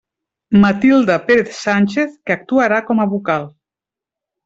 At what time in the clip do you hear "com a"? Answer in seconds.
2.91-3.11